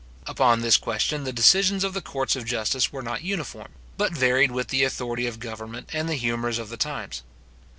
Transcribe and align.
Upon 0.25 0.61
this 0.61 0.77
question 0.77 1.25
the 1.25 1.31
decisions 1.31 1.83
of 1.83 1.93
the 1.93 2.01
courts 2.01 2.35
of 2.35 2.43
justice 2.43 2.91
were 2.91 3.03
not 3.03 3.21
uniform, 3.21 3.67
but 3.97 4.13
varied 4.17 4.49
with 4.49 4.69
the 4.69 4.83
authority 4.83 5.27
of 5.27 5.39
government, 5.39 5.91
and 5.93 6.09
the 6.09 6.15
humours 6.15 6.57
of 6.57 6.69
the 6.69 6.75
times. 6.77 7.21